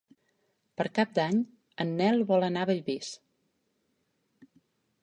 Per 0.79 0.85
Cap 0.95 1.13
d'Any 1.17 1.37
en 1.85 1.91
Nel 2.01 2.27
vol 2.33 2.47
anar 2.49 2.65
a 2.65 2.69
Bellvís. 2.73 3.13